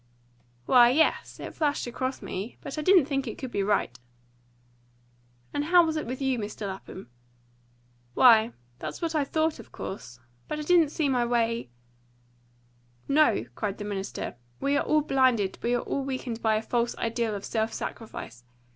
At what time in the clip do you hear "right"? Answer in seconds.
3.61-3.99